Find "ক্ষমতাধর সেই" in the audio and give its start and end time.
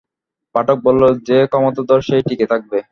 1.51-2.21